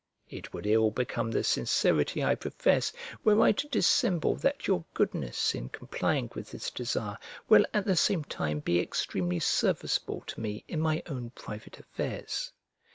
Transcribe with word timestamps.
It 0.29 0.51
would 0.51 0.65
ill 0.65 0.89
become 0.89 1.29
the 1.29 1.43
sincerity 1.43 2.23
I 2.23 2.33
profess, 2.33 2.91
were 3.23 3.39
I 3.39 3.51
to 3.51 3.67
dissemble 3.67 4.33
that 4.37 4.65
your 4.65 4.83
goodness 4.95 5.53
in 5.53 5.69
complying 5.69 6.31
with 6.33 6.49
this 6.49 6.71
desire 6.71 7.19
will 7.47 7.67
at 7.71 7.85
the 7.85 7.95
same 7.95 8.23
time 8.23 8.61
be 8.61 8.79
extremely 8.79 9.39
serviceable 9.39 10.21
to 10.21 10.41
me 10.41 10.65
in 10.67 10.79
my 10.81 11.03
own 11.05 11.29
private 11.35 11.77
affairs. 11.77 12.51